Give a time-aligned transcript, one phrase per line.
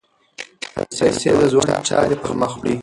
[0.97, 2.75] پیسې د ژوند چارې پر مخ وړي.